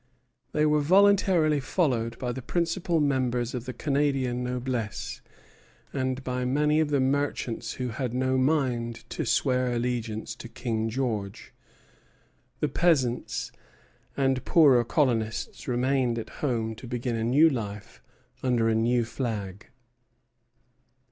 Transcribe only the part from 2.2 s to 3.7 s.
the principal members of